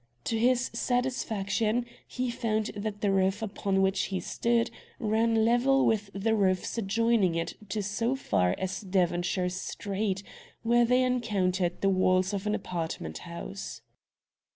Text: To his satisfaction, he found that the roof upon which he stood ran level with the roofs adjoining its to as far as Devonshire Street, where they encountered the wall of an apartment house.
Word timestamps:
To 0.23 0.35
his 0.39 0.71
satisfaction, 0.73 1.85
he 2.07 2.31
found 2.31 2.71
that 2.75 3.01
the 3.01 3.11
roof 3.11 3.43
upon 3.43 3.83
which 3.83 4.05
he 4.05 4.19
stood 4.19 4.71
ran 4.97 5.45
level 5.45 5.85
with 5.85 6.09
the 6.11 6.33
roofs 6.33 6.75
adjoining 6.79 7.35
its 7.35 7.53
to 7.69 7.77
as 8.11 8.19
far 8.19 8.55
as 8.57 8.81
Devonshire 8.81 9.49
Street, 9.49 10.23
where 10.63 10.85
they 10.85 11.03
encountered 11.03 11.81
the 11.81 11.89
wall 11.89 12.23
of 12.33 12.47
an 12.47 12.55
apartment 12.55 13.19
house. 13.19 13.83